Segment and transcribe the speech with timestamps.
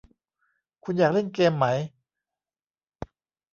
[0.83, 1.67] คุณอยากเล่นเกมไหม